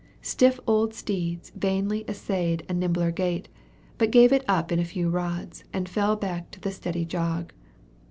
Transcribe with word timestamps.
Stiff 0.23 0.59
old 0.65 0.95
steeds 0.95 1.51
vainly 1.51 2.03
essayed 2.09 2.65
a 2.67 2.73
nimbler 2.73 3.11
gait, 3.11 3.49
but 3.99 4.09
gave 4.09 4.33
it 4.33 4.43
up 4.47 4.71
in 4.71 4.79
a 4.79 4.83
few 4.83 5.11
rods, 5.11 5.63
and 5.73 5.87
fell 5.87 6.15
back 6.15 6.49
to 6.49 6.59
the 6.59 6.71
steady 6.71 7.05
jog. 7.05 7.53